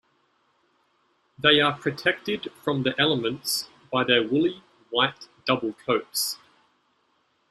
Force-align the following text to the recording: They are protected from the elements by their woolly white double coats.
They 1.37 1.61
are 1.61 1.77
protected 1.77 2.51
from 2.63 2.81
the 2.81 2.99
elements 2.99 3.69
by 3.91 4.03
their 4.03 4.27
woolly 4.27 4.63
white 4.89 5.27
double 5.45 5.73
coats. 5.73 6.39